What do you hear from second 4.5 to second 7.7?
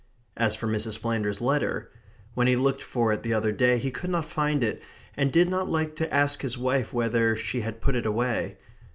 it, and did not like to ask his wife whether she